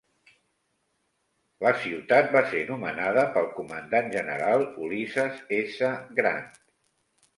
La 1.65 1.73
ciutat 1.83 2.33
va 2.37 2.41
ser 2.53 2.63
nomenada 2.71 3.27
pel 3.35 3.49
comandant 3.61 4.09
general 4.19 4.67
Ulysses 4.87 5.41
S. 5.63 5.93
Grant. 6.23 6.49